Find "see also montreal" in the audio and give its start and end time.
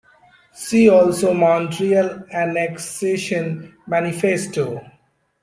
0.51-2.23